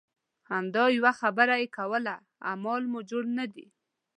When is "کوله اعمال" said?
1.77-2.81